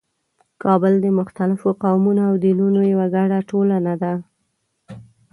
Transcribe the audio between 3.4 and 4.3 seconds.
ټولنه ده.